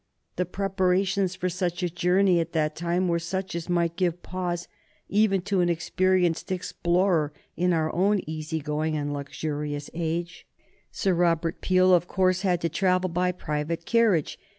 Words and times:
The 0.35 0.47
preparations 0.47 1.35
for 1.35 1.47
such 1.47 1.83
a 1.83 1.89
journey 1.91 2.39
at 2.39 2.53
that 2.53 2.75
time 2.75 3.07
were 3.07 3.19
such 3.19 3.53
as 3.53 3.69
might 3.69 3.95
give 3.95 4.23
pause 4.23 4.67
even 5.09 5.41
to 5.43 5.59
an 5.61 5.69
experienced 5.69 6.51
explorer 6.51 7.31
in 7.55 7.71
our 7.71 7.93
own 7.93 8.19
easy 8.25 8.59
going 8.61 8.97
and 8.97 9.13
luxurious 9.13 9.91
age. 9.93 10.47
Sir 10.91 11.13
Robert 11.13 11.61
Peel, 11.61 11.93
of 11.93 12.07
course, 12.07 12.41
had 12.41 12.61
to 12.61 12.67
travel 12.69 13.11
by 13.11 13.31
private 13.31 13.85
carriage. 13.85 14.39